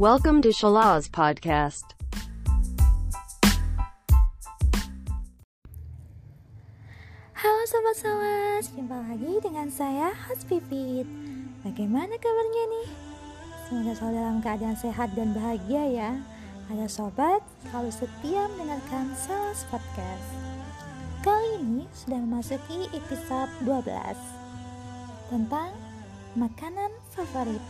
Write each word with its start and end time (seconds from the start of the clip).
Welcome 0.00 0.40
to 0.48 0.48
Shalaz 0.48 1.12
Podcast. 1.12 1.92
Halo 7.36 7.62
Sobat 7.68 7.96
Sawas, 8.00 8.72
jumpa 8.72 8.96
lagi 8.96 9.44
dengan 9.44 9.68
saya 9.68 10.08
Has 10.24 10.48
Pipit 10.48 11.04
Bagaimana 11.60 12.16
kabarnya 12.16 12.64
nih? 12.72 12.88
Semoga 13.68 13.92
selalu 13.92 14.16
dalam 14.16 14.38
keadaan 14.40 14.78
sehat 14.80 15.12
dan 15.12 15.36
bahagia 15.36 15.84
ya 15.92 16.10
Ada 16.72 16.88
sobat, 16.88 17.44
selalu 17.68 17.92
setia 17.92 18.48
mendengarkan 18.56 19.12
Salas 19.12 19.68
Podcast 19.68 20.32
Kali 21.20 21.60
ini 21.60 21.84
sudah 21.92 22.24
memasuki 22.24 22.88
episode 22.96 23.52
12 23.68 23.84
Tentang 25.28 25.76
makanan 26.40 26.88
favorit 27.12 27.60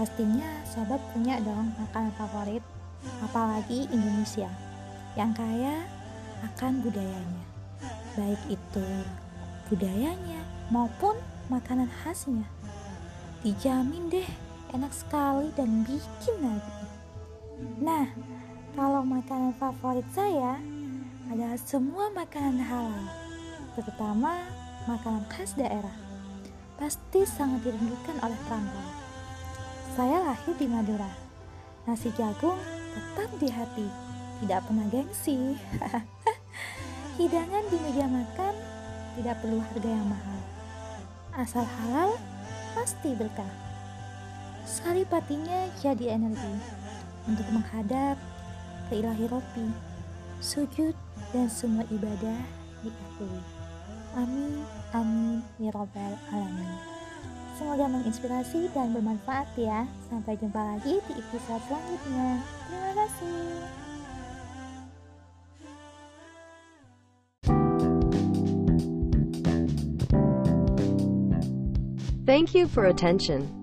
Pastinya 0.00 0.64
sobat 0.64 1.00
punya 1.12 1.36
dong 1.42 1.72
makanan 1.76 2.12
favorit 2.16 2.64
Apalagi 3.20 3.90
Indonesia 3.92 4.48
Yang 5.18 5.32
kaya 5.42 5.74
akan 6.42 6.82
budayanya 6.82 7.52
baik 8.12 8.42
itu 8.52 8.86
budayanya 9.72 10.44
maupun 10.68 11.16
makanan 11.48 11.88
khasnya. 11.88 12.44
Dijamin 13.40 14.12
deh 14.12 14.28
enak 14.76 14.92
sekali 14.92 15.48
dan 15.56 15.84
bikin 15.88 16.36
lagi. 16.44 16.76
Nah, 17.80 18.06
kalau 18.76 19.00
makanan 19.04 19.56
favorit 19.56 20.04
saya 20.12 20.60
adalah 21.32 21.56
semua 21.56 22.12
makanan 22.12 22.60
halal, 22.60 23.04
terutama 23.76 24.44
makanan 24.84 25.24
khas 25.32 25.56
daerah. 25.56 25.96
Pasti 26.76 27.24
sangat 27.24 27.64
dirindukan 27.64 28.16
oleh 28.20 28.38
perantau. 28.44 29.01
Saya 29.92 30.24
lahir 30.24 30.56
di 30.56 30.64
Madura. 30.64 31.12
Nasi 31.84 32.08
jagung 32.16 32.56
tetap 32.96 33.28
di 33.36 33.52
hati, 33.52 33.84
tidak 34.40 34.64
pernah 34.64 34.88
gengsi. 34.88 35.52
Hidangan 37.20 37.64
di 37.68 37.76
meja 37.76 38.08
makan 38.08 38.54
tidak 39.20 39.36
perlu 39.44 39.60
harga 39.60 39.90
yang 39.92 40.08
mahal. 40.08 40.40
Asal 41.36 41.68
halal, 41.68 42.16
pasti 42.72 43.12
berkah. 43.12 43.52
Saripatinya 44.64 45.68
jadi 45.84 46.16
energi 46.16 46.56
untuk 47.28 47.44
menghadap 47.52 48.16
ke 48.88 48.96
ilahi 48.96 49.28
ropi, 49.28 49.68
sujud 50.40 50.96
dan 51.36 51.52
semua 51.52 51.84
ibadah 51.92 52.40
diakui. 52.80 53.40
Amin, 54.16 54.64
amin, 54.96 55.44
ya 55.60 55.68
robbal 55.76 56.16
alamin. 56.32 56.91
Semoga 57.62 57.86
menginspirasi 57.86 58.74
dan 58.74 58.90
bermanfaat 58.90 59.46
ya. 59.54 59.86
Sampai 60.10 60.34
jumpa 60.34 60.58
lagi 60.58 60.98
di 60.98 61.12
episode 61.14 61.62
selanjutnya. 61.70 62.42
Terima 62.66 62.90
kasih. 62.98 63.38
Thank 72.26 72.50
you 72.50 72.66
for 72.66 72.90
attention. 72.90 73.61